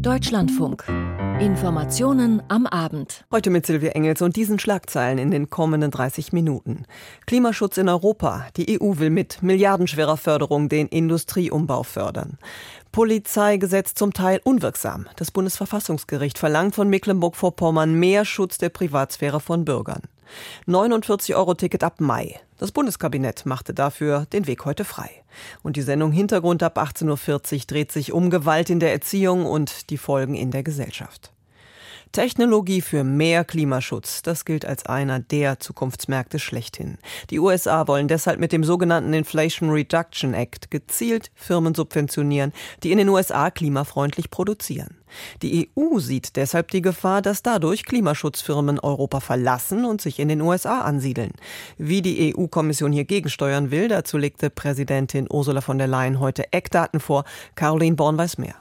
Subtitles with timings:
[0.00, 0.84] Deutschlandfunk.
[1.40, 3.24] Informationen am Abend.
[3.30, 6.84] Heute mit Silvia Engels und diesen Schlagzeilen in den kommenden 30 Minuten.
[7.26, 8.46] Klimaschutz in Europa.
[8.56, 12.38] Die EU will mit milliardenschwerer Förderung den Industrieumbau fördern.
[12.92, 15.06] Polizeigesetz zum Teil unwirksam.
[15.16, 20.02] Das Bundesverfassungsgericht verlangt von Mecklenburg-Vorpommern mehr Schutz der Privatsphäre von Bürgern.
[20.66, 22.40] 49-Euro-Ticket ab Mai.
[22.58, 25.10] Das Bundeskabinett machte dafür den Weg heute frei.
[25.62, 29.90] Und die Sendung Hintergrund ab 18.40 Uhr dreht sich um Gewalt in der Erziehung und
[29.90, 31.32] die Folgen in der Gesellschaft.
[32.16, 36.96] Technologie für mehr Klimaschutz, das gilt als einer der Zukunftsmärkte schlechthin.
[37.28, 42.96] Die USA wollen deshalb mit dem sogenannten Inflation Reduction Act gezielt Firmen subventionieren, die in
[42.96, 44.96] den USA klimafreundlich produzieren.
[45.42, 50.40] Die EU sieht deshalb die Gefahr, dass dadurch Klimaschutzfirmen Europa verlassen und sich in den
[50.40, 51.32] USA ansiedeln.
[51.76, 56.98] Wie die EU-Kommission hier gegensteuern will, dazu legte Präsidentin Ursula von der Leyen heute Eckdaten
[56.98, 57.24] vor.
[57.56, 58.54] Caroline Born weiß mehr.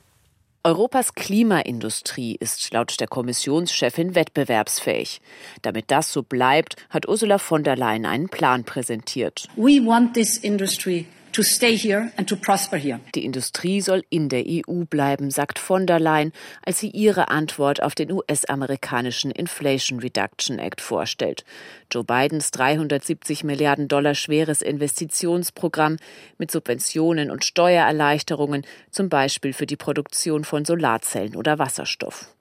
[0.65, 5.21] Europas Klimaindustrie ist laut der Kommissionschefin wettbewerbsfähig.
[5.61, 9.47] Damit das so bleibt, hat Ursula von der Leyen einen Plan präsentiert.
[9.57, 13.01] We want this industry to stay here and to prosper here.
[13.13, 16.31] Die Industrie soll in der EU bleiben, sagt von der Leyen,
[16.65, 21.43] als sie ihre Antwort auf den US-amerikanischen Inflation Reduction Act vorstellt.
[21.91, 25.97] Joe Bidens 370 Milliarden Dollar schweres Investitionsprogramm
[26.37, 32.33] mit Subventionen und Steuererleichterungen, zum Beispiel für die Produktion von Solarzellen oder Wasserstoff.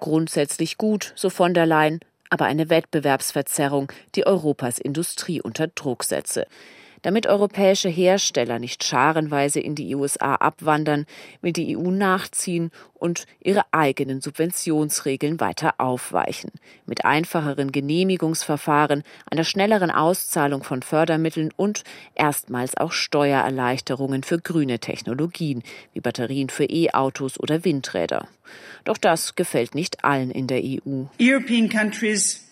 [0.00, 6.46] Grundsätzlich gut, so von der Leyen, aber eine Wettbewerbsverzerrung, die Europas Industrie unter Druck setze.
[7.02, 11.06] Damit europäische Hersteller nicht scharenweise in die USA abwandern,
[11.40, 16.50] will die EU nachziehen und ihre eigenen Subventionsregeln weiter aufweichen.
[16.84, 21.84] Mit einfacheren Genehmigungsverfahren, einer schnelleren Auszahlung von Fördermitteln und
[22.14, 25.62] erstmals auch Steuererleichterungen für grüne Technologien,
[25.94, 28.28] wie Batterien für E-Autos oder Windräder.
[28.84, 31.04] Doch das gefällt nicht allen in der EU.
[31.18, 32.49] European countries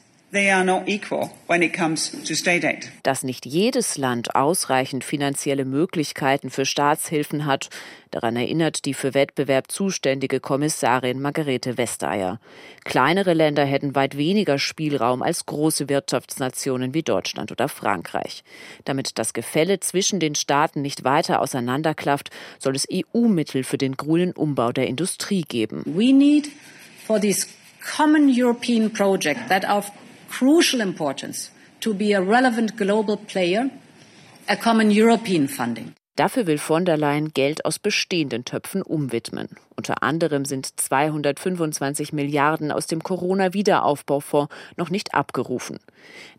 [3.03, 7.71] dass nicht jedes Land ausreichend finanzielle Möglichkeiten für Staatshilfen hat,
[8.11, 12.41] daran erinnert die für Wettbewerb zuständige Kommissarin Margarete Vestager.
[12.85, 18.45] Kleinere Länder hätten weit weniger Spielraum als große Wirtschaftsnationen wie Deutschland oder Frankreich.
[18.85, 22.29] Damit das Gefälle zwischen den Staaten nicht weiter auseinanderklafft,
[22.59, 25.85] soll es EU-Mittel für den grünen Umbau der Industrie geben.
[25.87, 26.51] We need
[27.07, 27.49] for this
[27.97, 29.91] common European project that of
[30.29, 31.51] crucial importance
[31.81, 33.71] to be a relevant global player,
[34.49, 35.95] a common European funding.
[36.19, 39.51] Dafür will von der Leyen Geld aus bestehenden Töpfen umwidmen.
[39.77, 45.79] Unter anderem sind 225 Milliarden aus dem Corona-Wiederaufbaufonds noch nicht abgerufen.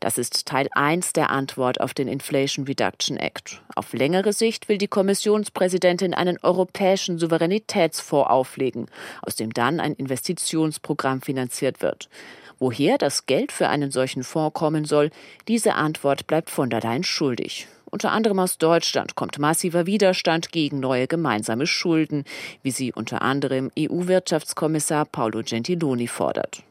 [0.01, 3.61] Das ist Teil 1 der Antwort auf den Inflation Reduction Act.
[3.73, 8.87] Auf längere Sicht will die Kommissionspräsidentin einen europäischen Souveränitätsfonds auflegen,
[9.21, 12.09] aus dem dann ein Investitionsprogramm finanziert wird.
[12.59, 15.11] Woher das Geld für einen solchen Fonds kommen soll,
[15.47, 17.67] diese Antwort bleibt von der Leyen schuldig.
[17.85, 22.25] Unter anderem aus Deutschland kommt massiver Widerstand gegen neue gemeinsame Schulden,
[22.61, 26.63] wie sie unter anderem EU-Wirtschaftskommissar Paolo Gentiloni fordert.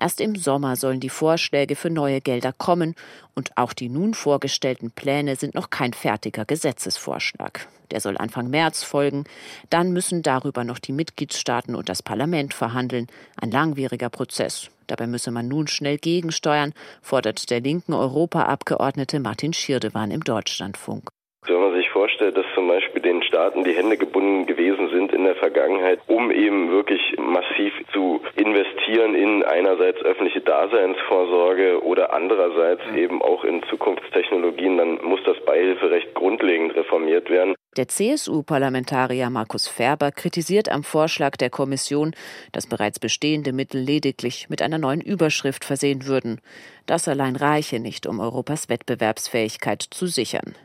[0.00, 2.94] Erst im Sommer sollen die Vorschläge für neue Gelder kommen
[3.34, 7.66] und auch die nun vorgestellten Pläne sind noch kein fertiger Gesetzesvorschlag.
[7.90, 9.24] Der soll Anfang März folgen.
[9.70, 13.08] Dann müssen darüber noch die Mitgliedstaaten und das Parlament verhandeln.
[13.36, 14.70] Ein langwieriger Prozess.
[14.88, 16.72] Dabei müsse man nun schnell gegensteuern,
[17.02, 21.08] fordert der linken Europaabgeordnete Martin Schirdewan im Deutschlandfunk.
[21.46, 25.24] Wenn man sich vorstellt, dass zum Beispiel den Staaten die Hände gebunden gewesen sind in
[25.24, 33.22] der Vergangenheit, um eben wirklich massiv zu investieren in einerseits öffentliche Daseinsvorsorge oder andererseits eben
[33.22, 37.54] auch in Zukunftstechnologien, dann muss das Beihilferecht grundlegend reformiert werden.
[37.78, 42.12] Der CSU-Parlamentarier Markus Ferber kritisiert am Vorschlag der Kommission,
[42.50, 46.40] dass bereits bestehende Mittel lediglich mit einer neuen Überschrift versehen würden.
[46.86, 50.56] Das allein reiche nicht, um Europas Wettbewerbsfähigkeit zu sichern.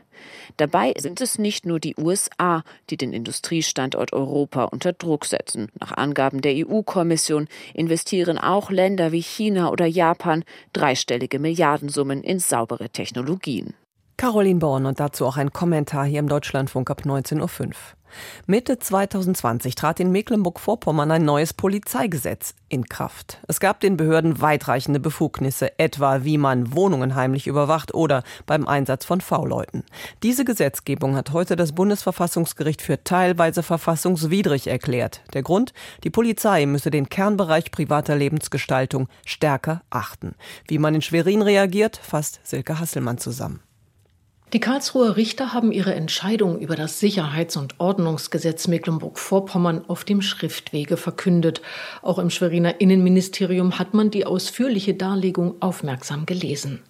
[0.56, 5.68] Dabei sind es nicht nur die USA, die den Industriestandort Europa unter Druck setzen.
[5.78, 10.42] Nach Angaben der EU-Kommission investieren auch Länder wie China oder Japan
[10.72, 13.74] dreistellige Milliardensummen in saubere Technologien.
[14.16, 17.72] Caroline Born und dazu auch ein Kommentar hier im Deutschlandfunk ab 19.05 Uhr.
[18.46, 23.38] Mitte 2020 trat in Mecklenburg-Vorpommern ein neues Polizeigesetz in Kraft.
[23.48, 29.04] Es gab den Behörden weitreichende Befugnisse, etwa wie man Wohnungen heimlich überwacht oder beim Einsatz
[29.04, 29.84] von V-Leuten.
[30.22, 35.22] Diese Gesetzgebung hat heute das Bundesverfassungsgericht für teilweise verfassungswidrig erklärt.
[35.32, 35.72] Der Grund?
[36.04, 40.34] Die Polizei müsse den Kernbereich privater Lebensgestaltung stärker achten.
[40.68, 43.60] Wie man in Schwerin reagiert, fasst Silke Hasselmann zusammen.
[44.52, 50.96] Die Karlsruher Richter haben ihre Entscheidung über das Sicherheits- und Ordnungsgesetz Mecklenburg-Vorpommern auf dem Schriftwege
[50.96, 51.60] verkündet.
[52.02, 56.82] Auch im Schweriner Innenministerium hat man die ausführliche Darlegung aufmerksam gelesen.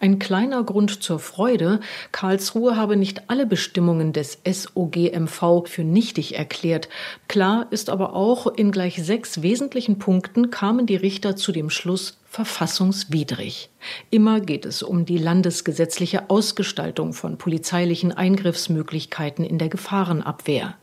[0.00, 1.80] Ein kleiner Grund zur Freude,
[2.12, 6.88] Karlsruhe habe nicht alle Bestimmungen des SOGMV für nichtig erklärt.
[7.28, 12.18] Klar ist aber auch, in gleich sechs wesentlichen Punkten kamen die Richter zu dem Schluss,
[12.32, 13.68] verfassungswidrig.
[14.10, 20.76] Immer geht es um die landesgesetzliche Ausgestaltung von polizeilichen Eingriffsmöglichkeiten in der Gefahrenabwehr.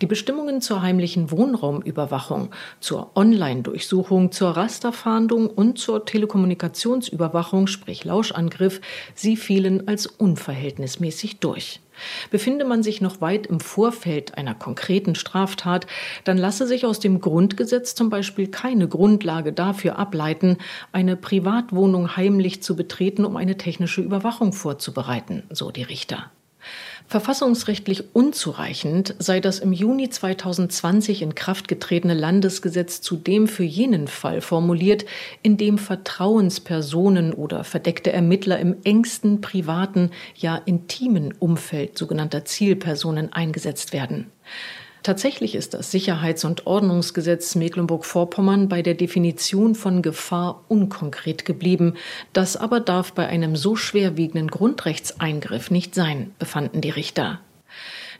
[0.00, 2.50] Die Bestimmungen zur heimlichen Wohnraumüberwachung,
[2.80, 8.80] zur Online-Durchsuchung, zur Rasterfahndung und zur Telekommunikationsüberwachung, sprich Lauschangriff,
[9.14, 11.80] sie fielen als unverhältnismäßig durch.
[12.30, 15.86] Befinde man sich noch weit im Vorfeld einer konkreten Straftat,
[16.24, 20.58] dann lasse sich aus dem Grundgesetz zum Beispiel keine Grundlage dafür ableiten,
[20.92, 26.30] eine Privatwohnung heimlich zu betreten, um eine technische Überwachung vorzubereiten, so die Richter.
[27.12, 34.40] Verfassungsrechtlich unzureichend sei das im Juni 2020 in Kraft getretene Landesgesetz zudem für jenen Fall
[34.40, 35.04] formuliert,
[35.42, 43.92] in dem Vertrauenspersonen oder verdeckte Ermittler im engsten privaten, ja intimen Umfeld sogenannter Zielpersonen eingesetzt
[43.92, 44.32] werden.
[45.02, 51.94] Tatsächlich ist das Sicherheits- und Ordnungsgesetz Mecklenburg-Vorpommern bei der Definition von Gefahr unkonkret geblieben.
[52.32, 57.40] Das aber darf bei einem so schwerwiegenden Grundrechtseingriff nicht sein, befanden die Richter.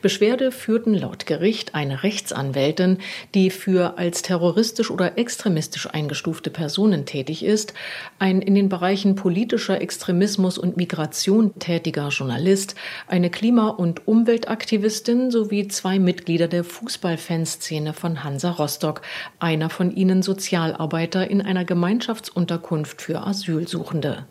[0.03, 2.97] Beschwerde führten laut Gericht eine Rechtsanwältin,
[3.33, 7.73] die für als terroristisch oder extremistisch eingestufte Personen tätig ist,
[8.19, 12.75] ein in den Bereichen politischer Extremismus und Migration tätiger Journalist,
[13.07, 19.03] eine Klima- und Umweltaktivistin sowie zwei Mitglieder der Fußballfanszene von Hansa Rostock,
[19.39, 24.25] einer von ihnen Sozialarbeiter in einer Gemeinschaftsunterkunft für Asylsuchende.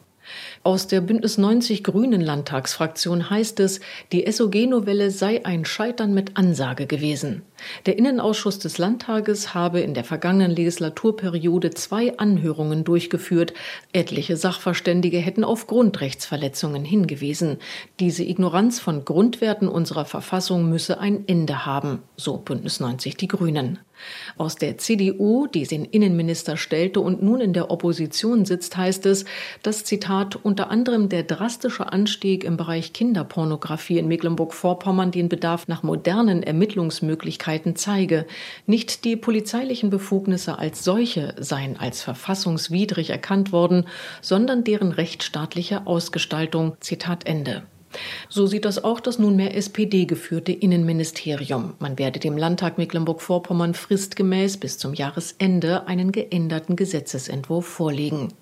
[0.63, 3.81] Aus der Bündnis 90 Grünen Landtagsfraktion heißt es,
[4.13, 7.43] die SOG-Novelle sei ein Scheitern mit Ansage gewesen.
[7.87, 13.55] Der Innenausschuss des Landtages habe in der vergangenen Legislaturperiode zwei Anhörungen durchgeführt.
[13.93, 17.59] Etliche Sachverständige hätten auf Grundrechtsverletzungen hingewiesen.
[18.01, 23.79] Diese Ignoranz von Grundwerten unserer Verfassung müsse ein Ende haben, so Bündnis 90 die Grünen.
[24.37, 29.25] Aus der CDU, die den Innenminister stellte und nun in der Opposition sitzt, heißt es,
[29.63, 35.83] dass Zitat unter anderem der drastische Anstieg im Bereich Kinderpornografie in Mecklenburg-Vorpommern den Bedarf nach
[35.83, 38.27] modernen Ermittlungsmöglichkeiten zeige.
[38.67, 43.87] Nicht die polizeilichen Befugnisse als solche seien als verfassungswidrig erkannt worden,
[44.21, 46.77] sondern deren rechtsstaatliche Ausgestaltung.
[46.81, 47.63] Zitat Ende.
[48.29, 51.75] So sieht das auch das nunmehr SPD-geführte Innenministerium.
[51.79, 58.33] Man werde dem Landtag Mecklenburg-Vorpommern fristgemäß bis zum Jahresende einen geänderten Gesetzesentwurf vorlegen.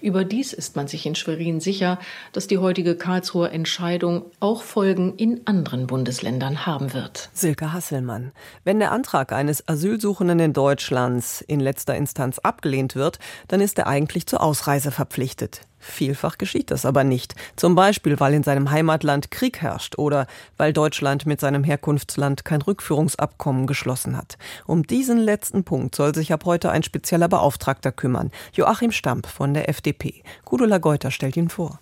[0.00, 1.98] Überdies ist man sich in Schwerin sicher,
[2.32, 7.30] dass die heutige Karlsruher Entscheidung auch Folgen in anderen Bundesländern haben wird.
[7.32, 8.32] Silke Hasselmann.
[8.64, 13.18] Wenn der Antrag eines Asylsuchenden in Deutschlands in letzter Instanz abgelehnt wird,
[13.48, 15.62] dann ist er eigentlich zur Ausreise verpflichtet.
[15.86, 17.34] Vielfach geschieht das aber nicht.
[17.54, 22.60] Zum Beispiel, weil in seinem Heimatland Krieg herrscht oder weil Deutschland mit seinem Herkunftsland kein
[22.60, 24.36] Rückführungsabkommen geschlossen hat.
[24.66, 28.30] Um diesen letzten Punkt soll sich ab heute ein spezieller Beauftragter kümmern.
[28.52, 30.22] Joachim Stamp von der FDP.
[30.44, 31.80] Gudula Geuter stellt ihn vor.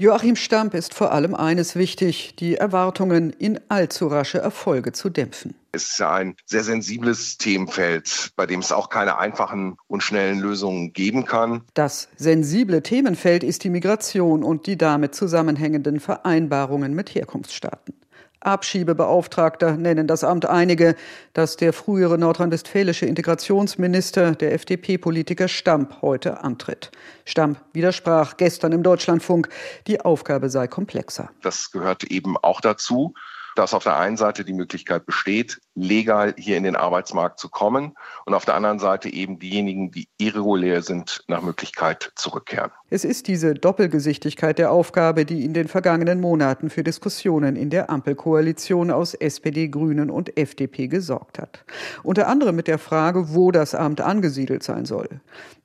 [0.00, 5.54] Joachim Stamp ist vor allem eines wichtig, die Erwartungen in allzu rasche Erfolge zu dämpfen.
[5.72, 10.38] Es ist ja ein sehr sensibles Themenfeld, bei dem es auch keine einfachen und schnellen
[10.38, 11.64] Lösungen geben kann.
[11.74, 17.92] Das sensible Themenfeld ist die Migration und die damit zusammenhängenden Vereinbarungen mit Herkunftsstaaten.
[18.40, 20.96] Abschiebebeauftragter nennen das Amt einige,
[21.34, 26.90] das der frühere nordrhein-westfälische Integrationsminister, der FDP-Politiker Stamp, heute antritt.
[27.24, 29.48] Stamp widersprach gestern im Deutschlandfunk,
[29.86, 31.30] die Aufgabe sei komplexer.
[31.42, 33.14] Das gehört eben auch dazu,
[33.56, 37.94] dass auf der einen Seite die Möglichkeit besteht, legal hier in den Arbeitsmarkt zu kommen
[38.24, 42.70] und auf der anderen Seite eben diejenigen, die irregulär sind, nach Möglichkeit zurückkehren.
[42.92, 47.88] Es ist diese Doppelgesichtigkeit der Aufgabe, die in den vergangenen Monaten für Diskussionen in der
[47.88, 51.64] Ampelkoalition aus SPD, Grünen und FDP gesorgt hat.
[52.02, 55.08] Unter anderem mit der Frage, wo das Amt angesiedelt sein soll.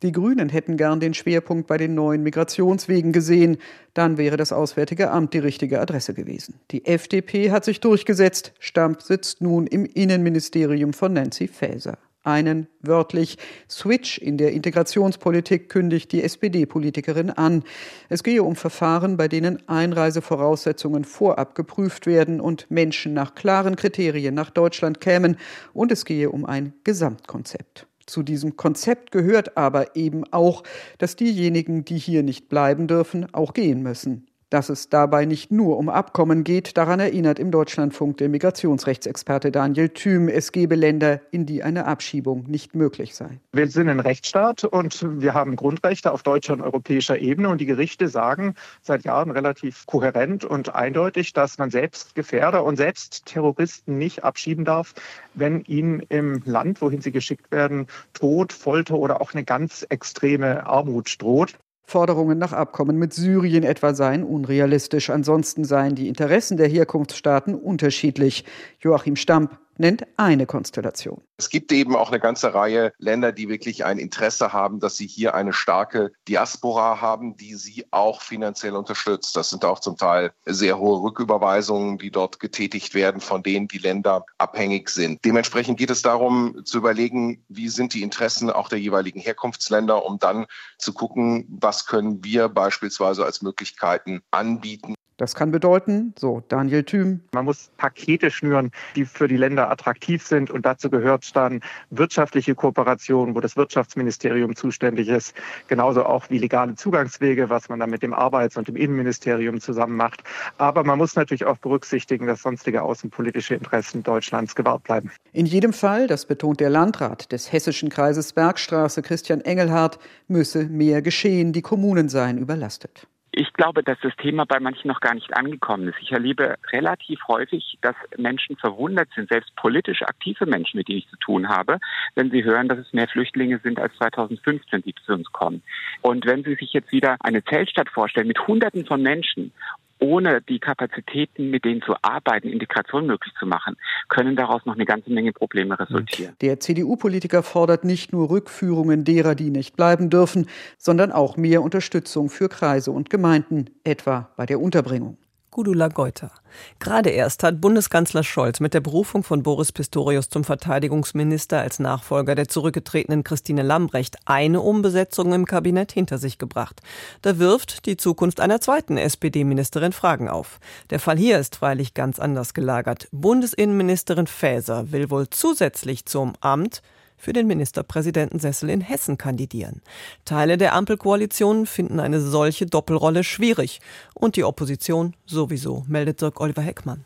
[0.03, 3.57] Die Grünen hätten gern den Schwerpunkt bei den neuen Migrationswegen gesehen.
[3.95, 6.59] Dann wäre das Auswärtige Amt die richtige Adresse gewesen.
[6.69, 8.53] Die FDP hat sich durchgesetzt.
[8.59, 11.97] Stamp sitzt nun im Innenministerium von Nancy Faeser.
[12.25, 13.37] Einen wörtlich
[13.69, 17.63] Switch in der Integrationspolitik kündigt die SPD-Politikerin an.
[18.09, 24.33] Es gehe um Verfahren, bei denen Einreisevoraussetzungen vorab geprüft werden und Menschen nach klaren Kriterien
[24.33, 25.37] nach Deutschland kämen.
[25.71, 27.85] Und es gehe um ein Gesamtkonzept.
[28.07, 30.63] Zu diesem Konzept gehört aber eben auch,
[30.97, 34.25] dass diejenigen, die hier nicht bleiben dürfen, auch gehen müssen.
[34.55, 39.89] Dass es dabei nicht nur um Abkommen geht, daran erinnert im Deutschlandfunk der Migrationsrechtsexperte Daniel
[39.89, 40.29] Thüm.
[40.29, 43.41] Es gebe Länder, in die eine Abschiebung nicht möglich sei.
[43.51, 47.49] Wir sind ein Rechtsstaat und wir haben Grundrechte auf deutscher und europäischer Ebene.
[47.49, 52.77] Und die Gerichte sagen seit Jahren relativ kohärent und eindeutig, dass man selbst Gefährder und
[52.77, 54.93] selbst Terroristen nicht abschieben darf,
[55.33, 60.65] wenn ihnen im Land, wohin sie geschickt werden, Tod, Folter oder auch eine ganz extreme
[60.65, 61.55] Armut droht.
[61.85, 65.09] Forderungen nach Abkommen mit Syrien etwa seien unrealistisch.
[65.09, 68.43] Ansonsten seien die Interessen der Herkunftsstaaten unterschiedlich.
[68.81, 71.21] Joachim Stamp nennt eine Konstellation.
[71.37, 75.07] Es gibt eben auch eine ganze Reihe Länder, die wirklich ein Interesse haben, dass sie
[75.07, 79.35] hier eine starke Diaspora haben, die sie auch finanziell unterstützt.
[79.35, 83.79] Das sind auch zum Teil sehr hohe Rücküberweisungen, die dort getätigt werden, von denen die
[83.79, 85.23] Länder abhängig sind.
[85.25, 90.19] Dementsprechend geht es darum zu überlegen, wie sind die Interessen auch der jeweiligen Herkunftsländer, um
[90.19, 90.45] dann
[90.77, 97.21] zu gucken, was können wir beispielsweise als Möglichkeiten anbieten, das kann bedeuten, so Daniel Thüm.
[97.33, 100.51] Man muss Pakete schnüren, die für die Länder attraktiv sind.
[100.51, 105.33] Und dazu gehört dann wirtschaftliche Kooperation, wo das Wirtschaftsministerium zuständig ist.
[105.67, 109.95] Genauso auch wie legale Zugangswege, was man dann mit dem Arbeits- und dem Innenministerium zusammen
[109.95, 110.21] macht.
[110.57, 115.11] Aber man muss natürlich auch berücksichtigen, dass sonstige außenpolitische Interessen Deutschlands gewahrt bleiben.
[115.31, 121.01] In jedem Fall, das betont der Landrat des Hessischen Kreises Bergstraße, Christian Engelhardt, müsse mehr
[121.01, 121.53] geschehen.
[121.53, 123.07] Die Kommunen seien überlastet.
[123.37, 125.97] Ich glaube, dass das Thema bei manchen noch gar nicht angekommen ist.
[125.99, 131.09] Ich erlebe relativ häufig, dass Menschen verwundert sind, selbst politisch aktive Menschen, mit denen ich
[131.09, 131.79] zu tun habe,
[132.15, 135.61] wenn sie hören, dass es mehr Flüchtlinge sind als 2015, die zu uns kommen.
[136.01, 139.51] Und wenn Sie sich jetzt wieder eine Zeltstadt vorstellen mit Hunderten von Menschen
[139.99, 143.77] ohne die Kapazitäten, mit denen zu arbeiten, Integration möglich zu machen,
[144.09, 146.35] können daraus noch eine ganze Menge Probleme resultieren.
[146.41, 150.47] Der CDU-Politiker fordert nicht nur Rückführungen derer, die nicht bleiben dürfen,
[150.77, 155.17] sondern auch mehr Unterstützung für Kreise und Gemeinden, etwa bei der Unterbringung.
[155.55, 156.31] Gudula Geuter.
[156.79, 162.35] Gerade erst hat Bundeskanzler Scholz mit der Berufung von Boris Pistorius zum Verteidigungsminister als Nachfolger
[162.35, 166.81] der zurückgetretenen Christine Lambrecht eine Umbesetzung im Kabinett hinter sich gebracht.
[167.21, 170.59] Da wirft die Zukunft einer zweiten SPD-Ministerin Fragen auf.
[170.89, 173.07] Der Fall hier ist freilich ganz anders gelagert.
[173.13, 176.81] Bundesinnenministerin Faeser will wohl zusätzlich zum Amt
[177.17, 179.81] für den Ministerpräsidentensessel in Hessen kandidieren.
[180.25, 183.81] Teile der Ampelkoalition finden eine solche Doppelrolle schwierig
[184.13, 187.05] und die Opposition sowieso, meldet Dirk Oliver Heckmann.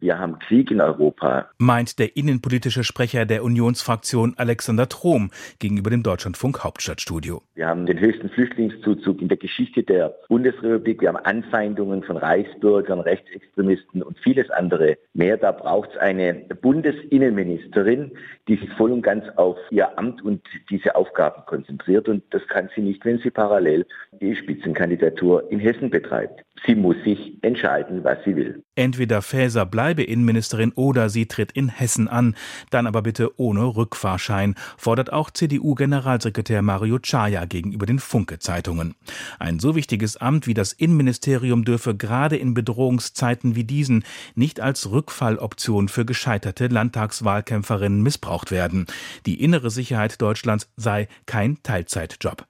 [0.00, 1.48] Wir haben Krieg in Europa.
[1.58, 7.42] Meint der innenpolitische Sprecher der Unionsfraktion Alexander Trom gegenüber dem Deutschlandfunk Hauptstadtstudio.
[7.56, 11.00] Wir haben den höchsten Flüchtlingszuzug in der Geschichte der Bundesrepublik.
[11.00, 15.36] Wir haben Anfeindungen von Reichsbürgern, Rechtsextremisten und vieles andere mehr.
[15.36, 18.12] Da braucht es eine Bundesinnenministerin,
[18.46, 22.08] die sich voll und ganz auf ihr Amt und diese Aufgaben konzentriert.
[22.08, 23.84] Und das kann sie nicht, wenn sie parallel
[24.20, 26.44] die Spitzenkandidatur in Hessen betreibt.
[26.66, 28.62] Sie muss sich entscheiden, was sie will.
[28.74, 32.36] Entweder Faeser bleibe Innenministerin oder sie tritt in Hessen an,
[32.70, 38.94] dann aber bitte ohne Rückfahrschein, fordert auch CDU-Generalsekretär Mario Chaya gegenüber den Funke-Zeitungen.
[39.38, 44.90] Ein so wichtiges Amt wie das Innenministerium dürfe gerade in Bedrohungszeiten wie diesen nicht als
[44.90, 48.86] Rückfalloption für gescheiterte Landtagswahlkämpferinnen missbraucht werden.
[49.26, 52.47] Die innere Sicherheit Deutschlands sei kein Teilzeitjob.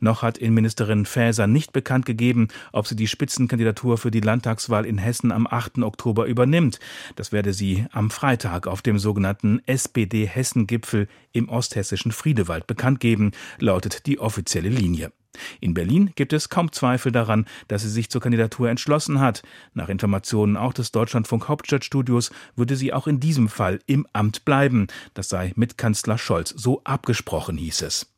[0.00, 4.98] Noch hat Innenministerin Faeser nicht bekannt gegeben, ob sie die Spitzenkandidatur für die Landtagswahl in
[4.98, 5.78] Hessen am 8.
[5.78, 6.78] Oktober übernimmt.
[7.16, 14.06] Das werde sie am Freitag auf dem sogenannten SPD-Hessen-Gipfel im osthessischen Friedewald bekannt geben, lautet
[14.06, 15.12] die offizielle Linie.
[15.60, 19.42] In Berlin gibt es kaum Zweifel daran, dass sie sich zur Kandidatur entschlossen hat.
[19.74, 24.86] Nach Informationen auch des Deutschlandfunk Hauptstadtstudios würde sie auch in diesem Fall im Amt bleiben.
[25.14, 28.15] Das sei mit Kanzler Scholz so abgesprochen, hieß es.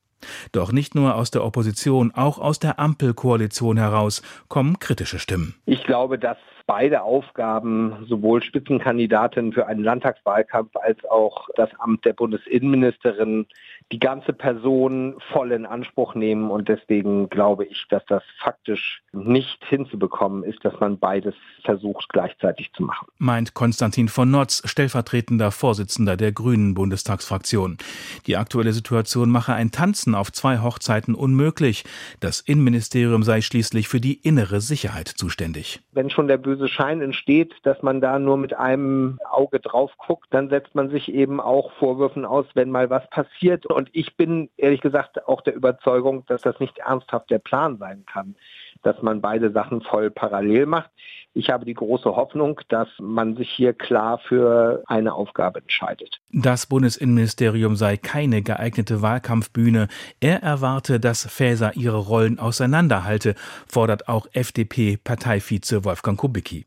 [0.53, 5.55] Doch nicht nur aus der Opposition, auch aus der Ampelkoalition heraus kommen kritische Stimmen.
[5.67, 12.13] Ich glaube, dass beide Aufgaben, sowohl Spitzenkandidatin für einen Landtagswahlkampf als auch das Amt der
[12.13, 13.47] Bundesinnenministerin,
[13.91, 16.51] die ganze Person voll in Anspruch nehmen.
[16.51, 22.73] Und deswegen glaube ich, dass das faktisch nicht hinzubekommen ist, dass man beides versucht gleichzeitig
[22.75, 23.09] zu machen.
[23.19, 27.79] Meint Konstantin von Notz, stellvertretender Vorsitzender der Grünen Bundestagsfraktion.
[28.27, 31.85] Die aktuelle Situation mache ein Tanzen auf zwei Hochzeiten unmöglich.
[32.21, 35.81] Das Innenministerium sei schließlich für die innere Sicherheit zuständig.
[35.93, 40.27] Wenn schon der böse Schein entsteht, dass man da nur mit einem Auge drauf guckt,
[40.31, 43.65] dann setzt man sich eben auch Vorwürfen aus, wenn mal was passiert.
[43.67, 48.05] Und ich bin ehrlich gesagt auch der Überzeugung, dass das nicht ernsthaft der Plan sein
[48.07, 48.35] kann.
[48.83, 50.91] dass man beide Sachen voll parallel macht.
[51.35, 56.21] Ich habe die große Hoffnung, dass man sich hier klar für eine Aufgabe entscheidet.
[56.33, 59.89] Das Bundesinnenministerium sei keine geeignete Wahlkampfbühne.
[60.21, 63.35] Er erwarte, dass Faeser ihre Rollen auseinanderhalte,
[63.67, 66.67] fordert auch FDP-Parteivize Wolfgang Kubicki.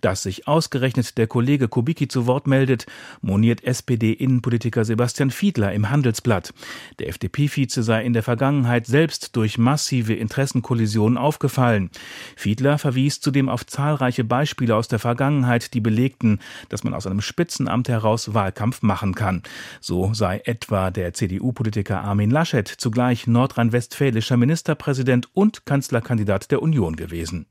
[0.00, 2.86] Dass sich ausgerechnet der Kollege Kubicki zu Wort meldet,
[3.20, 6.52] moniert SPD-Innenpolitiker Sebastian Fiedler im Handelsblatt.
[6.98, 11.90] Der FDP-Vize sei in der Vergangenheit selbst durch massive Interessenkollisionen aufgefallen.
[12.36, 17.20] Fiedler verwies zudem auf zahlreiche Beispiele aus der Vergangenheit, die belegten, dass man aus einem
[17.20, 19.42] Spitzenamt heraus Wahlkampf machen kann.
[19.80, 27.46] So sei etwa der CDU-Politiker Armin Laschet zugleich nordrhein-westfälischer Ministerpräsident und Kanzlerkandidat der Union gewesen.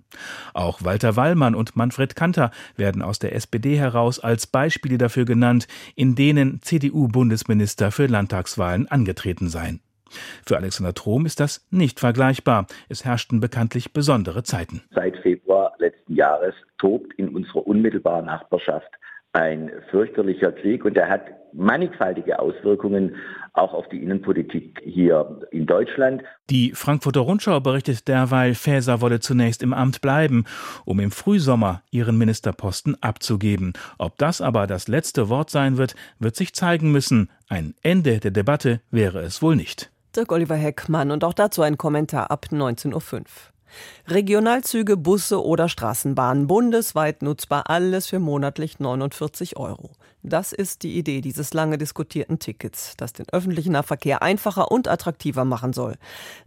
[0.53, 5.25] Auch Walter Wallmann und Manfred Manfred Kanter werden aus der SPD heraus als Beispiele dafür
[5.25, 9.81] genannt, in denen CDU-Bundesminister für Landtagswahlen angetreten seien.
[10.45, 12.67] Für Alexander Trom ist das nicht vergleichbar.
[12.89, 14.81] Es herrschten bekanntlich besondere Zeiten.
[14.93, 18.91] Seit Februar letzten Jahres tobt in unserer unmittelbaren Nachbarschaft
[19.33, 21.23] ein fürchterlicher Krieg und er hat
[21.53, 23.15] mannigfaltige Auswirkungen
[23.53, 26.23] auch auf die Innenpolitik hier in Deutschland.
[26.49, 30.45] Die Frankfurter Rundschau berichtet derweil, Faeser wolle zunächst im Amt bleiben,
[30.85, 33.73] um im Frühsommer ihren Ministerposten abzugeben.
[33.97, 37.29] Ob das aber das letzte Wort sein wird, wird sich zeigen müssen.
[37.49, 39.91] Ein Ende der Debatte wäre es wohl nicht.
[40.15, 43.21] Dirk Oliver Heckmann und auch dazu ein Kommentar ab 19.05 Uhr.
[44.07, 49.91] Regionalzüge, Busse oder Straßenbahnen bundesweit nutzbar, alles für monatlich 49 Euro.
[50.23, 55.45] Das ist die Idee dieses lange diskutierten Tickets, das den öffentlichen Nahverkehr einfacher und attraktiver
[55.45, 55.95] machen soll.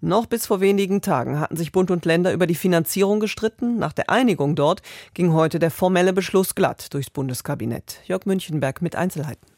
[0.00, 3.78] Noch bis vor wenigen Tagen hatten sich Bund und Länder über die Finanzierung gestritten.
[3.78, 4.82] Nach der Einigung dort
[5.14, 8.00] ging heute der formelle Beschluss glatt durchs Bundeskabinett.
[8.06, 9.53] Jörg Münchenberg mit Einzelheiten.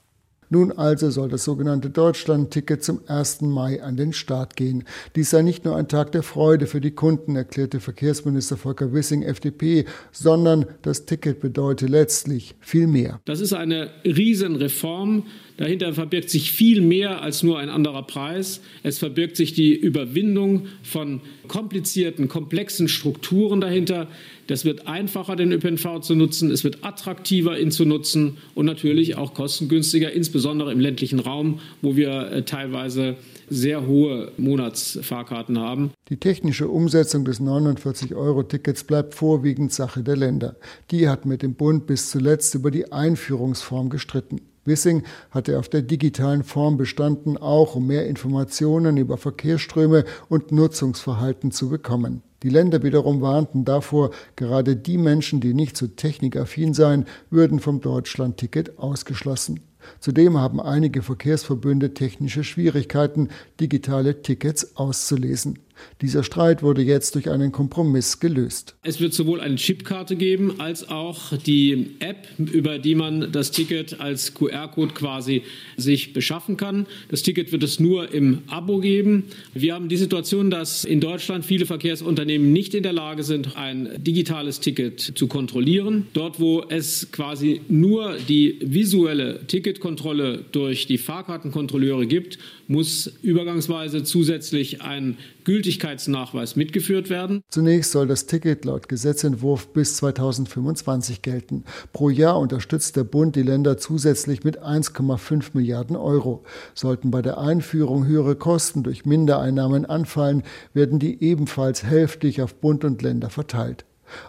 [0.49, 3.41] Nun also soll das sogenannte Deutschland-Ticket zum 1.
[3.43, 4.85] Mai an den Start gehen.
[5.17, 9.23] Dies sei nicht nur ein Tag der Freude für die Kunden, erklärte Verkehrsminister Volker Wissing,
[9.23, 13.21] FDP, sondern das Ticket bedeute letztlich viel mehr.
[13.25, 15.25] Das ist eine Riesenreform.
[15.57, 18.61] Dahinter verbirgt sich viel mehr als nur ein anderer Preis.
[18.83, 24.09] Es verbirgt sich die Überwindung von komplizierten, komplexen Strukturen dahinter.
[24.49, 26.51] Das wird einfacher, den ÖPNV zu nutzen.
[26.51, 31.97] Es wird attraktiver, ihn zu nutzen und natürlich auch kostengünstiger, insbesondere im ländlichen Raum, wo
[31.97, 33.17] wir äh, teilweise
[33.49, 35.93] sehr hohe Monatsfahrkarten haben.
[36.11, 40.57] Die technische Umsetzung des 49-Euro-Tickets bleibt vorwiegend Sache der Länder.
[40.91, 44.41] Die hat mit dem Bund bis zuletzt über die Einführungsform gestritten.
[44.67, 51.51] Wissing hatte auf der digitalen Form bestanden, auch um mehr Informationen über Verkehrsströme und Nutzungsverhalten
[51.51, 52.23] zu bekommen.
[52.43, 57.81] Die Länder wiederum warnten davor, gerade die Menschen, die nicht so technikaffin seien, würden vom
[57.81, 59.61] Deutschlandticket ausgeschlossen.
[60.01, 63.29] Zudem haben einige Verkehrsverbünde technische Schwierigkeiten,
[63.61, 65.59] digitale Tickets auszulesen.
[66.01, 68.77] Dieser Streit wurde jetzt durch einen Kompromiss gelöst.
[68.83, 74.01] Es wird sowohl eine Chipkarte geben als auch die App, über die man das Ticket
[74.01, 75.43] als QR-Code quasi
[75.77, 76.87] sich beschaffen kann.
[77.09, 79.25] Das Ticket wird es nur im Abo geben.
[79.55, 83.91] Wir haben die Situation, dass in Deutschland viele Verkehrsunternehmen nicht in der Lage sind, ein
[83.99, 86.07] digitales Ticket zu kontrollieren.
[86.13, 94.83] Dort, wo es quasi nur die visuelle Ticketkontrolle durch die Fahrkartenkontrolleure gibt, muss übergangsweise zusätzlich
[94.83, 95.19] ein
[95.67, 97.43] Gültigkeitsnachweis mitgeführt werden.
[97.51, 101.65] Zunächst soll das Ticket laut Gesetzentwurf bis 2025 gelten.
[101.93, 106.45] Pro Jahr unterstützt der Bund die Länder zusätzlich mit 1,5 Milliarden Euro.
[106.75, 112.85] Sollten bei der Einführung höhere Kosten durch Mindereinnahmen anfallen, werden die ebenfalls hälftig auf Bund
[112.85, 113.85] und Länder verteilt.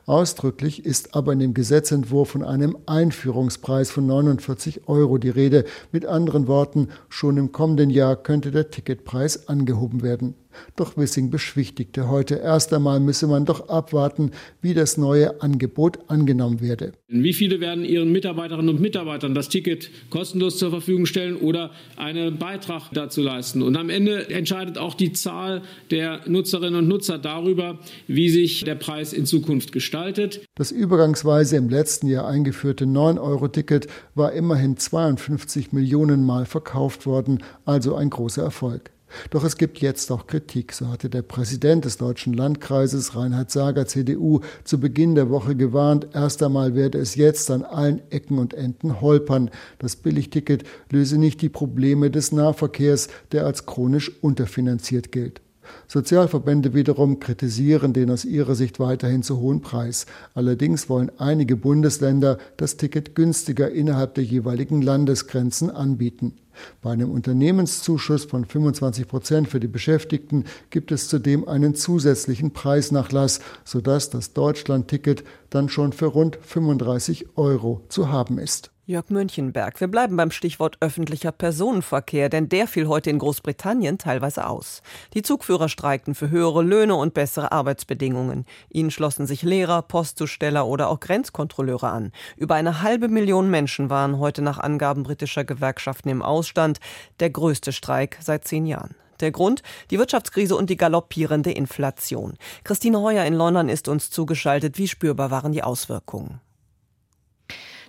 [0.05, 5.65] Ausdrücklich ist aber in dem Gesetzentwurf von einem Einführungspreis von 49 Euro die Rede.
[5.91, 10.33] Mit anderen Worten, schon im kommenden Jahr könnte der Ticketpreis angehoben werden.
[10.75, 16.61] Doch Wissing beschwichtigte heute, erst einmal müsse man doch abwarten, wie das neue Angebot angenommen
[16.61, 16.93] werde.
[17.07, 22.37] Wie viele werden ihren Mitarbeiterinnen und Mitarbeitern das Ticket kostenlos zur Verfügung stellen oder einen
[22.37, 23.61] Beitrag dazu leisten?
[23.61, 28.75] Und am Ende entscheidet auch die Zahl der Nutzerinnen und Nutzer darüber, wie sich der
[28.75, 30.41] Preis in Zukunft gestaltet.
[30.55, 37.95] Das übergangsweise im letzten Jahr eingeführte 9-Euro-Ticket war immerhin 52 Millionen Mal verkauft worden, also
[37.95, 38.91] ein großer Erfolg.
[39.29, 40.73] Doch es gibt jetzt auch Kritik.
[40.73, 46.07] So hatte der Präsident des Deutschen Landkreises, Reinhard Sager, CDU, zu Beginn der Woche gewarnt,
[46.13, 49.49] erst einmal werde es jetzt an allen Ecken und Enden holpern.
[49.79, 55.41] Das Billigticket löse nicht die Probleme des Nahverkehrs, der als chronisch unterfinanziert gilt.
[55.87, 60.05] Sozialverbände wiederum kritisieren den aus ihrer Sicht weiterhin zu hohen Preis.
[60.33, 66.33] Allerdings wollen einige Bundesländer das Ticket günstiger innerhalb der jeweiligen Landesgrenzen anbieten.
[66.81, 73.39] Bei einem Unternehmenszuschuss von 25 Prozent für die Beschäftigten gibt es zudem einen zusätzlichen Preisnachlass,
[73.63, 78.71] sodass das Deutschland-Ticket dann schon für rund 35 Euro zu haben ist.
[78.89, 79.81] Jörg Münchenberg.
[79.81, 84.81] Wir bleiben beim Stichwort öffentlicher Personenverkehr, denn der fiel heute in Großbritannien teilweise aus.
[85.13, 88.45] Die Zugführer streikten für höhere Löhne und bessere Arbeitsbedingungen.
[88.69, 92.13] Ihnen schlossen sich Lehrer, Postzusteller oder auch Grenzkontrolleure an.
[92.37, 96.79] Über eine halbe Million Menschen waren heute nach Angaben britischer Gewerkschaften im Ausstand.
[97.19, 98.95] Der größte Streik seit zehn Jahren.
[99.19, 99.63] Der Grund?
[99.91, 102.37] Die Wirtschaftskrise und die galoppierende Inflation.
[102.63, 104.77] Christine Heuer in London ist uns zugeschaltet.
[104.77, 106.39] Wie spürbar waren die Auswirkungen?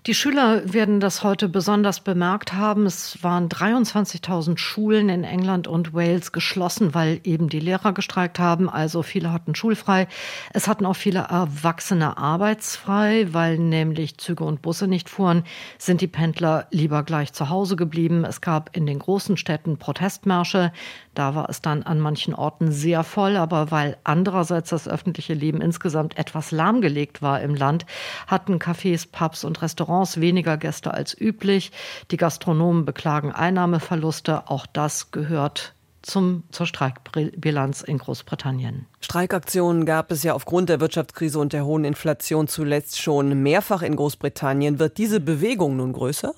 [0.09, 2.87] Die Schüler werden das heute besonders bemerkt haben.
[2.87, 8.71] Es waren 23.000 Schulen in England und Wales geschlossen, weil eben die Lehrer gestreikt haben.
[8.71, 10.09] Also viele hatten schulfrei.
[10.55, 15.45] Es hatten auch viele Erwachsene arbeitsfrei, weil nämlich Züge und Busse nicht fuhren,
[15.77, 18.25] sind die Pendler lieber gleich zu Hause geblieben.
[18.25, 20.73] Es gab in den großen Städten Protestmärsche.
[21.19, 25.61] Da war es dann an manchen Orten sehr voll, aber weil andererseits das öffentliche Leben
[25.61, 27.87] insgesamt etwas lahmgelegt war im Land,
[28.29, 31.73] hatten Cafés, Pubs und Restaurants weniger Gäste als üblich.
[32.13, 34.49] Die Gastronomen beklagen Einnahmeverluste.
[34.49, 38.87] Auch das gehört zum, zur Streikbilanz in Großbritannien.
[39.01, 43.97] Streikaktionen gab es ja aufgrund der Wirtschaftskrise und der hohen Inflation zuletzt schon mehrfach in
[43.97, 44.79] Großbritannien.
[44.79, 46.33] Wird diese Bewegung nun größer?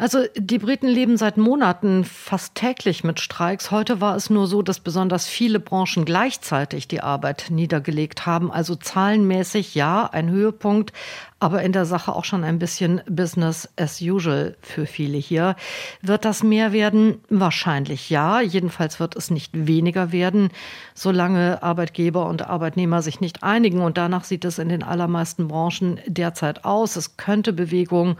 [0.00, 3.70] Also die Briten leben seit Monaten fast täglich mit Streiks.
[3.70, 8.50] Heute war es nur so, dass besonders viele Branchen gleichzeitig die Arbeit niedergelegt haben.
[8.50, 10.94] Also zahlenmäßig ja, ein Höhepunkt,
[11.38, 15.54] aber in der Sache auch schon ein bisschen Business as usual für viele hier.
[16.00, 17.20] Wird das mehr werden?
[17.28, 18.40] Wahrscheinlich ja.
[18.40, 20.48] Jedenfalls wird es nicht weniger werden,
[20.94, 23.82] solange Arbeitgeber und Arbeitnehmer sich nicht einigen.
[23.82, 26.96] Und danach sieht es in den allermeisten Branchen derzeit aus.
[26.96, 28.16] Es könnte Bewegung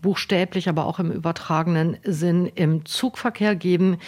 [0.00, 3.98] buchstäblich, aber auch im übertragenen Sinn im Zugverkehr geben.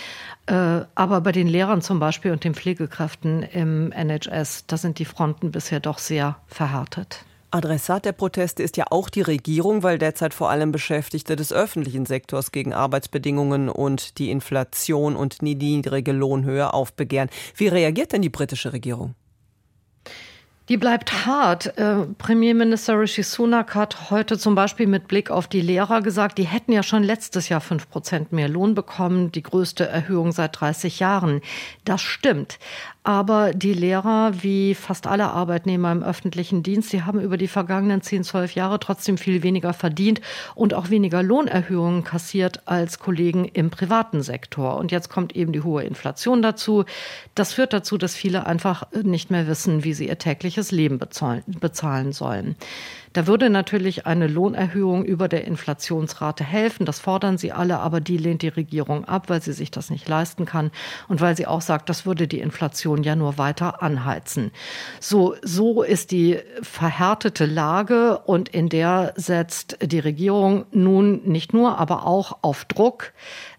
[0.47, 5.05] Äh, aber bei den Lehrern zum Beispiel und den Pflegekräften im NHS, da sind die
[5.05, 7.25] Fronten bisher doch sehr verhärtet.
[7.53, 12.07] Adressat der Proteste ist ja auch die Regierung, weil derzeit vor allem Beschäftigte des öffentlichen
[12.07, 17.29] Sektors gegen Arbeitsbedingungen und die Inflation und niedrige Lohnhöhe aufbegehren.
[17.57, 19.15] Wie reagiert denn die britische Regierung?
[20.71, 21.77] Die bleibt hart.
[21.79, 26.45] Äh, Premierminister Rishi Sunak hat heute zum Beispiel mit Blick auf die Lehrer gesagt, die
[26.45, 31.01] hätten ja schon letztes Jahr fünf Prozent mehr Lohn bekommen, die größte Erhöhung seit 30
[31.01, 31.41] Jahren.
[31.85, 32.61] Das stimmt.
[33.03, 38.03] Aber die Lehrer, wie fast alle Arbeitnehmer im öffentlichen Dienst, die haben über die vergangenen
[38.03, 40.21] 10, 12 Jahre trotzdem viel weniger verdient
[40.55, 44.77] und auch weniger Lohnerhöhungen kassiert als Kollegen im privaten Sektor.
[44.77, 46.85] Und jetzt kommt eben die hohe Inflation dazu.
[47.35, 51.43] Das führt dazu, dass viele einfach nicht mehr wissen, wie sie ihr tägliches Leben bezahlen,
[51.47, 52.55] bezahlen sollen.
[53.13, 56.87] Da würde natürlich eine Lohnerhöhung über der Inflationsrate helfen.
[56.87, 60.09] Das fordern sie alle, aber die lehnt die Regierung ab, weil sie sich das nicht
[60.09, 60.71] leisten kann
[61.09, 64.53] und weil sie auch sagt, das würde die Inflation ja nur weiter anheizen.
[65.01, 71.79] So, so ist die verhärtete Lage und in der setzt die Regierung nun nicht nur,
[71.79, 73.13] aber auch auf Druck.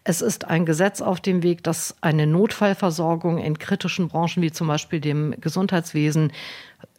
[0.03, 4.67] Es ist ein Gesetz auf dem Weg, das eine Notfallversorgung in kritischen Branchen wie zum
[4.67, 6.31] Beispiel dem Gesundheitswesen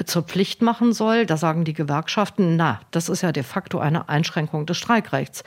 [0.04, 1.26] zur Pflicht machen soll.
[1.26, 5.44] Da sagen die Gewerkschaften, na, das ist ja de facto eine Einschränkung des Streikrechts.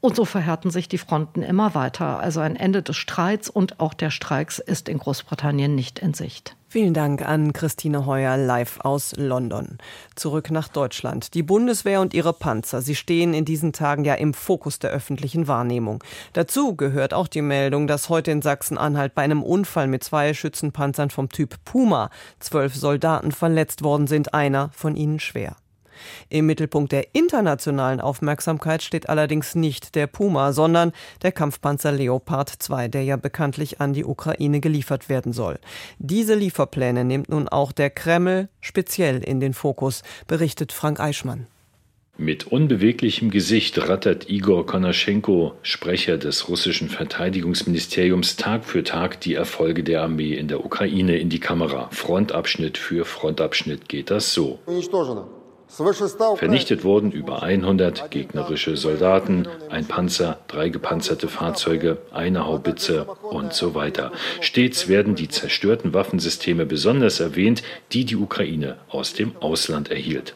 [0.00, 2.20] Und so verhärten sich die Fronten immer weiter.
[2.20, 6.56] Also ein Ende des Streits und auch der Streiks ist in Großbritannien nicht in Sicht.
[6.76, 9.78] Vielen Dank an Christine Heuer live aus London.
[10.14, 11.32] Zurück nach Deutschland.
[11.32, 15.48] Die Bundeswehr und ihre Panzer, sie stehen in diesen Tagen ja im Fokus der öffentlichen
[15.48, 16.04] Wahrnehmung.
[16.34, 21.08] Dazu gehört auch die Meldung, dass heute in Sachsen-Anhalt bei einem Unfall mit zwei Schützenpanzern
[21.08, 22.10] vom Typ Puma
[22.40, 25.56] zwölf Soldaten verletzt worden sind, einer von ihnen schwer.
[26.28, 32.88] Im Mittelpunkt der internationalen Aufmerksamkeit steht allerdings nicht der Puma, sondern der Kampfpanzer Leopard 2,
[32.88, 35.58] der ja bekanntlich an die Ukraine geliefert werden soll.
[35.98, 41.46] Diese Lieferpläne nimmt nun auch der Kreml speziell in den Fokus, berichtet Frank Eichmann.
[42.18, 49.84] Mit unbeweglichem Gesicht rattert Igor Konaschenko, Sprecher des russischen Verteidigungsministeriums, Tag für Tag die Erfolge
[49.84, 51.90] der Armee in der Ukraine in die Kamera.
[51.92, 54.58] Frontabschnitt für Frontabschnitt geht das so.
[55.68, 63.74] Vernichtet wurden über 100 gegnerische Soldaten, ein Panzer, drei gepanzerte Fahrzeuge, eine Haubitze und so
[63.74, 64.12] weiter.
[64.40, 70.34] Stets werden die zerstörten Waffensysteme besonders erwähnt, die die Ukraine aus dem Ausland erhielt.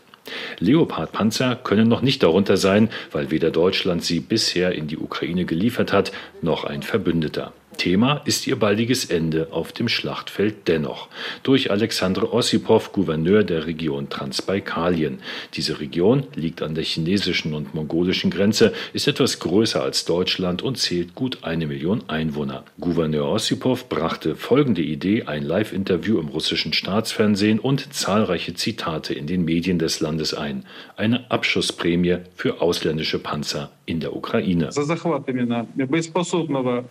[0.58, 5.92] Leopard-Panzer können noch nicht darunter sein, weil weder Deutschland sie bisher in die Ukraine geliefert
[5.92, 6.12] hat,
[6.42, 7.52] noch ein Verbündeter.
[7.80, 11.08] Thema ist ihr baldiges Ende auf dem Schlachtfeld dennoch.
[11.42, 15.20] Durch Alexandre Ossipow, Gouverneur der Region Transbaikalien.
[15.54, 20.76] Diese Region liegt an der chinesischen und mongolischen Grenze, ist etwas größer als Deutschland und
[20.76, 22.66] zählt gut eine Million Einwohner.
[22.78, 29.46] Gouverneur Ossipow brachte folgende Idee, ein Live-Interview im russischen Staatsfernsehen und zahlreiche Zitate in den
[29.46, 30.66] Medien des Landes ein.
[30.98, 34.70] Eine Abschussprämie für ausländische Panzer in der Ukraine.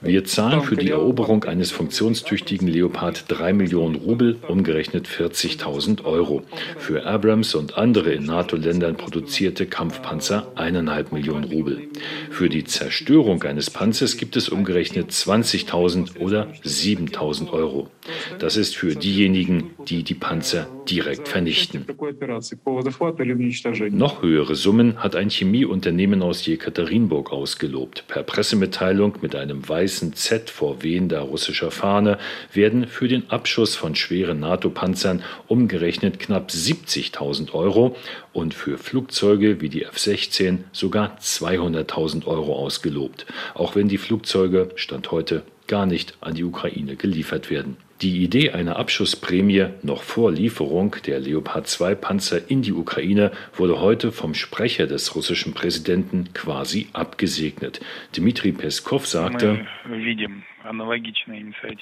[0.01, 6.43] Wir zahlen für die Eroberung eines funktionstüchtigen Leopard 3 Millionen Rubel, umgerechnet 40.000 Euro.
[6.77, 11.87] Für Abrams und andere in NATO-Ländern produzierte Kampfpanzer 1,5 Millionen Rubel.
[12.29, 17.87] Für die Zerstörung eines Panzers gibt es umgerechnet 20.000 oder 7.000 Euro.
[18.39, 21.85] Das ist für diejenigen, die die Panzer direkt vernichten.
[23.91, 26.43] Noch höhere Summen hat ein Chemieunternehmen aus
[26.89, 28.05] Jekaterinburg ausgelobt.
[28.07, 32.17] Per Pressemitteilung mit einem weißen Z vor wehender russischer Fahne
[32.51, 37.95] werden für den Abschuss von schweren NATO-Panzern umgerechnet knapp 70.000 Euro
[38.33, 45.11] und für Flugzeuge wie die F-16 sogar 200.000 Euro ausgelobt, auch wenn die Flugzeuge Stand
[45.11, 47.77] heute gar nicht an die Ukraine geliefert werden.
[48.01, 53.81] Die Idee einer Abschussprämie noch vor Lieferung der Leopard 2 Panzer in die Ukraine wurde
[53.81, 57.81] heute vom Sprecher des russischen Präsidenten quasi abgesegnet.
[58.15, 59.67] Dmitri Peskov sagte,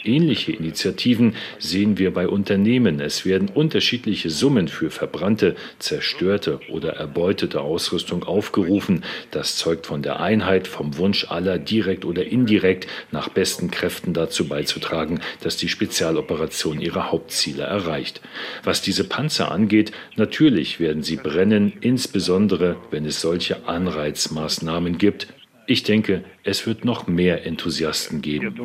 [0.06, 3.02] Ähnliche Initiativen sehen wir bei Unternehmen.
[3.02, 9.04] Es werden unterschiedliche Summen für verbrannte, zerstörte oder erbeutete Ausrüstung aufgerufen.
[9.32, 14.48] Das zeugt von der Einheit, vom Wunsch aller, direkt oder indirekt nach besten Kräften dazu
[14.48, 18.22] beizutragen, dass die Spezialoperation ihre Hauptziele erreicht.
[18.64, 25.28] Was diese Panzer angeht, natürlich werden sie brennen, insbesondere wenn es solche Anreizmaßnahmen gibt,
[25.68, 28.56] ich denke, es wird noch mehr Enthusiasten geben.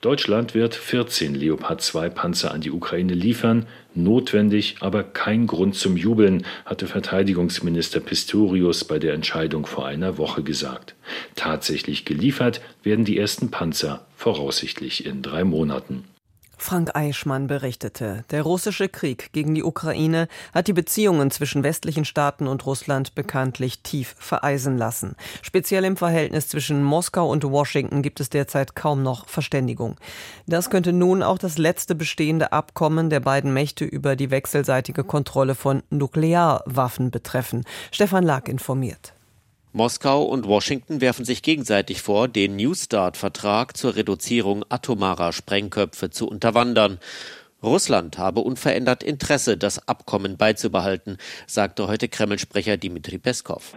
[0.00, 3.66] Deutschland wird 14 Leopard 2 Panzer an die Ukraine liefern.
[3.94, 10.42] Notwendig, aber kein Grund zum Jubeln, hatte Verteidigungsminister Pistorius bei der Entscheidung vor einer Woche
[10.42, 10.94] gesagt.
[11.34, 16.04] Tatsächlich geliefert werden die ersten Panzer voraussichtlich in drei Monaten.
[16.60, 22.46] Frank Eichmann berichtete, der russische Krieg gegen die Ukraine hat die Beziehungen zwischen westlichen Staaten
[22.46, 25.14] und Russland bekanntlich tief vereisen lassen.
[25.40, 29.96] Speziell im Verhältnis zwischen Moskau und Washington gibt es derzeit kaum noch Verständigung.
[30.46, 35.54] Das könnte nun auch das letzte bestehende Abkommen der beiden Mächte über die wechselseitige Kontrolle
[35.54, 37.64] von Nuklearwaffen betreffen.
[37.92, 39.14] Stefan Lag informiert.
[39.72, 46.26] Moskau und Washington werfen sich gegenseitig vor, den New Start-Vertrag zur Reduzierung atomarer Sprengköpfe zu
[46.26, 46.98] unterwandern.
[47.62, 51.16] Russland habe unverändert Interesse, das Abkommen beizubehalten,
[51.46, 53.74] sagte heute Kreml-Sprecher Dmitri Peskov.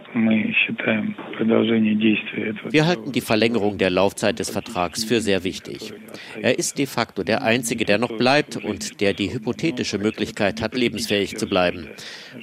[2.70, 5.92] Wir halten die Verlängerung der Laufzeit des Vertrags für sehr wichtig.
[6.40, 10.76] Er ist de facto der einzige, der noch bleibt und der die hypothetische Möglichkeit hat,
[10.76, 11.88] lebensfähig zu bleiben.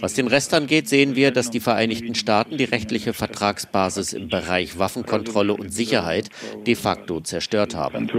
[0.02, 4.78] Was den Rest angeht, sehen wir, dass die Vereinigten Staaten die rechtliche Vertragsbasis im Bereich
[4.78, 6.28] Waffenkontrolle und Sicherheit
[6.68, 8.10] de facto zerstört haben.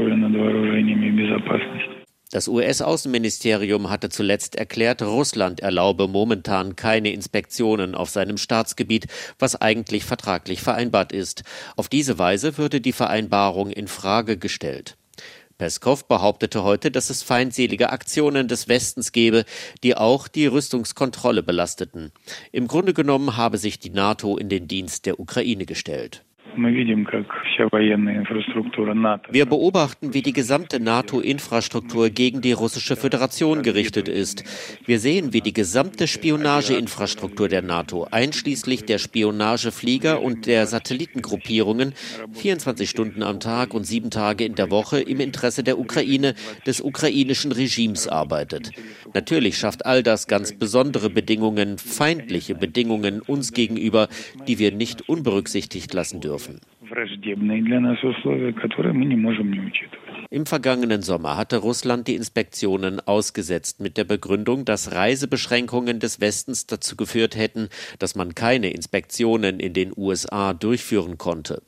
[2.32, 9.08] Das US-Außenministerium hatte zuletzt erklärt, Russland erlaube momentan keine Inspektionen auf seinem Staatsgebiet,
[9.40, 11.42] was eigentlich vertraglich vereinbart ist.
[11.74, 14.96] Auf diese Weise würde die Vereinbarung in Frage gestellt.
[15.58, 19.44] Peskov behauptete heute, dass es feindselige Aktionen des Westens gebe,
[19.82, 22.12] die auch die Rüstungskontrolle belasteten.
[22.52, 26.24] Im Grunde genommen habe sich die NATO in den Dienst der Ukraine gestellt.
[29.30, 34.44] Wir beobachten, wie die gesamte NATO-Infrastruktur gegen die russische Föderation gerichtet ist.
[34.84, 41.94] Wir sehen, wie die gesamte Spionageinfrastruktur der NATO, einschließlich der Spionageflieger und der Satellitengruppierungen,
[42.32, 46.34] 24 Stunden am Tag und sieben Tage in der Woche im Interesse der Ukraine,
[46.66, 48.72] des ukrainischen Regimes arbeitet.
[49.14, 54.08] Natürlich schafft all das ganz besondere Bedingungen, feindliche Bedingungen uns gegenüber,
[54.48, 56.60] die wir nicht unberücksichtigt lassen dürfen dürfen.
[60.30, 66.66] Im vergangenen Sommer hatte Russland die Inspektionen ausgesetzt mit der Begründung, dass Reisebeschränkungen des Westens
[66.66, 71.62] dazu geführt hätten, dass man keine Inspektionen in den USA durchführen konnte.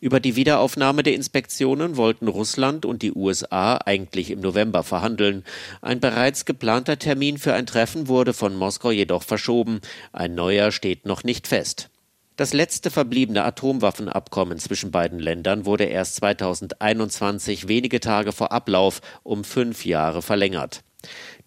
[0.00, 5.44] Über die Wiederaufnahme der Inspektionen wollten Russland und die USA eigentlich im November verhandeln.
[5.82, 9.80] Ein bereits geplanter Termin für ein Treffen wurde von Moskau jedoch verschoben.
[10.12, 11.90] Ein neuer steht noch nicht fest.
[12.38, 19.42] Das letzte verbliebene Atomwaffenabkommen zwischen beiden Ländern wurde erst 2021, wenige Tage vor Ablauf, um
[19.42, 20.84] fünf Jahre verlängert.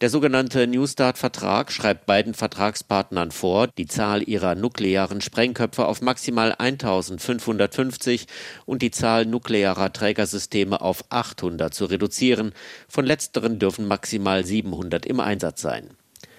[0.02, 6.56] Der sogenannte New Start-Vertrag schreibt beiden Vertragspartnern vor, die Zahl ihrer nuklearen Sprengköpfe auf maximal
[6.58, 8.26] 1550
[8.66, 12.52] und die Zahl nuklearer Trägersysteme auf 800 zu reduzieren.
[12.90, 15.92] Von letzteren dürfen maximal 700 im Einsatz sein.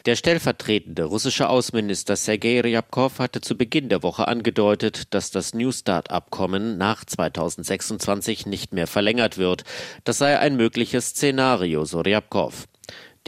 [0.05, 5.71] Der stellvertretende russische Außenminister Sergei Ryabkov hatte zu Beginn der Woche angedeutet, dass das New
[5.71, 9.63] Start-Abkommen nach 2026 nicht mehr verlängert wird.
[10.03, 12.67] Das sei ein mögliches Szenario, so Ryabkov.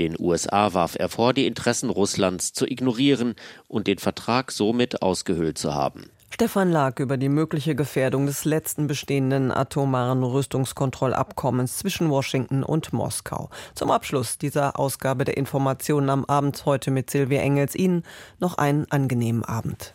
[0.01, 3.37] Den USA warf er vor, die Interessen Russlands zu ignorieren
[3.69, 6.11] und den Vertrag somit ausgehöhlt zu haben.
[6.35, 13.51] Stefan Lag über die mögliche Gefährdung des letzten bestehenden atomaren Rüstungskontrollabkommens zwischen Washington und Moskau.
[13.77, 18.03] Zum Abschluss dieser Ausgabe der Informationen am Abend heute mit Silvia Engels Ihnen
[18.41, 19.95] noch einen angenehmen Abend.